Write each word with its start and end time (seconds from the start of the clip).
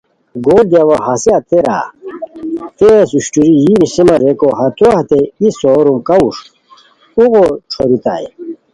گول 0.45 0.63
گیاوا 0.71 0.97
ہسے 1.05 1.31
ہتیرا 1.37 1.79
تیز 2.77 3.09
اوشٹوریئے 3.13 3.61
یی 3.63 3.73
نیسیمان 3.81 4.19
ریکو 4.25 4.49
ہتو 4.59 4.87
ہتے 4.97 5.19
ای 5.39 5.47
سوروم 5.59 5.99
کاوݰ 6.07 6.35
اوغو 7.17 7.43
ݯھوریتائے 7.71 8.27